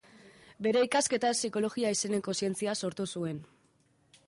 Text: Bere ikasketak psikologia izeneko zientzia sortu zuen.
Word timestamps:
Bere 0.67 0.79
ikasketak 0.85 1.35
psikologia 1.37 1.93
izeneko 1.97 2.35
zientzia 2.41 2.77
sortu 2.87 3.09
zuen. 3.17 3.47